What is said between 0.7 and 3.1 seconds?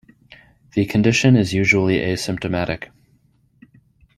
The condition is usually asymptomatic.